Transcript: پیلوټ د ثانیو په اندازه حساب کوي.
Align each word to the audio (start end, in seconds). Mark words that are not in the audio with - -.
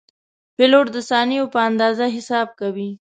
پیلوټ 0.55 0.85
د 0.95 0.97
ثانیو 1.09 1.51
په 1.53 1.59
اندازه 1.69 2.05
حساب 2.15 2.47
کوي. 2.59 2.89